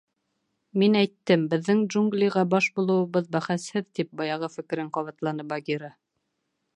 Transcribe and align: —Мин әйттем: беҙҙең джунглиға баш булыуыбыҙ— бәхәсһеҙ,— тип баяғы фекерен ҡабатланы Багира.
—Мин 0.83 0.95
әйттем: 1.01 1.43
беҙҙең 1.51 1.83
джунглиға 1.95 2.45
баш 2.55 2.69
булыуыбыҙ— 2.79 3.29
бәхәсһеҙ,— 3.37 3.87
тип 3.99 4.17
баяғы 4.23 4.53
фекерен 4.57 4.93
ҡабатланы 4.97 5.47
Багира. 5.53 5.93